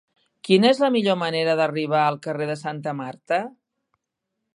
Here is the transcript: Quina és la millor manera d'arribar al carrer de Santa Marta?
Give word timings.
Quina 0.47 0.69
és 0.75 0.79
la 0.83 0.87
millor 0.95 1.17
manera 1.23 1.53
d'arribar 1.59 2.01
al 2.05 2.17
carrer 2.23 2.47
de 2.53 2.57
Santa 2.63 2.95
Marta? 3.03 3.39